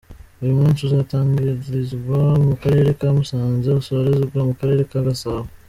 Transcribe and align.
Uyu 0.41 0.57
munsi 0.59 0.79
uzatangirizwa 0.87 2.19
mu 2.45 2.55
karere 2.61 2.89
ka 2.99 3.07
Musanze 3.17 3.69
usorezwe 3.81 4.37
mu 4.47 4.53
karere 4.59 4.83
ka 4.93 4.99
Gasabo. 5.07 5.47